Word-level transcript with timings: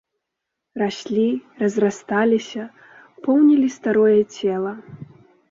Раслі, 0.81 1.25
разрасталіся, 1.63 2.63
поўнілі 3.29 3.67
старое 3.77 4.19
цела. 4.35 4.73